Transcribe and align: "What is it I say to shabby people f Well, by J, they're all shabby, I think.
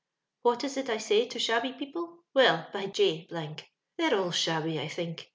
"What 0.41 0.63
is 0.63 0.77
it 0.77 0.89
I 0.89 0.97
say 0.97 1.27
to 1.27 1.37
shabby 1.37 1.73
people 1.73 2.05
f 2.11 2.23
Well, 2.33 2.67
by 2.73 2.87
J, 2.87 3.27
they're 3.97 4.19
all 4.19 4.31
shabby, 4.31 4.79
I 4.79 4.87
think. 4.87 5.29